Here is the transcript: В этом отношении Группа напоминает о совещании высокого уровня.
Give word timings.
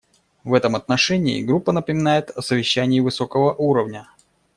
В 0.43 0.55
этом 0.55 0.75
отношении 0.75 1.43
Группа 1.43 1.71
напоминает 1.71 2.31
о 2.31 2.41
совещании 2.41 3.01
высокого 3.01 3.53
уровня. 3.53 4.09